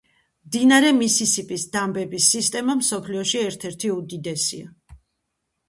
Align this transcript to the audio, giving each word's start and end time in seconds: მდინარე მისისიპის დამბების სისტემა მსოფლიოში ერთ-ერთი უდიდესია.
მდინარე 0.49 0.87
მისისიპის 0.99 1.65
დამბების 1.75 2.31
სისტემა 2.37 2.77
მსოფლიოში 2.81 3.43
ერთ-ერთი 3.45 3.95
უდიდესია. 4.01 5.01